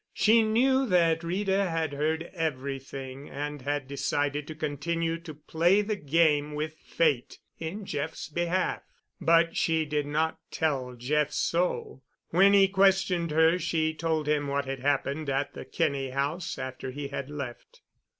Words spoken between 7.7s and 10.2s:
Jeff's behalf. But she did